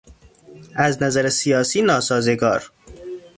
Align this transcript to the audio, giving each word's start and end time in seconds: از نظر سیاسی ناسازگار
از 0.75 1.03
نظر 1.03 1.29
سیاسی 1.29 1.81
ناسازگار 1.81 2.71